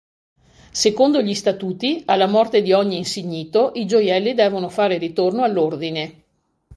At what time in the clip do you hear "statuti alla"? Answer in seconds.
1.35-2.25